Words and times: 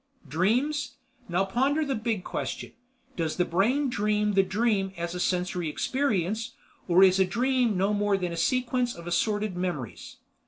Dreams? 0.27 0.95
Now 1.29 1.45
ponder 1.45 1.85
the 1.85 1.93
big 1.93 2.23
question. 2.23 2.71
Does 3.15 3.35
the 3.35 3.45
brain 3.45 3.87
dream 3.87 4.33
the 4.33 4.41
dream 4.41 4.93
as 4.97 5.13
a 5.13 5.19
sensory 5.19 5.69
experience—or 5.69 7.03
is 7.03 7.19
a 7.19 7.23
dream 7.25 7.77
no 7.77 7.93
more 7.93 8.17
than 8.17 8.31
a 8.31 8.35
sequence 8.35 8.95
of 8.95 9.05
assorted 9.05 9.55
memories? 9.55 10.17